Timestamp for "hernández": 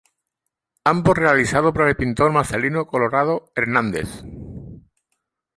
3.55-4.23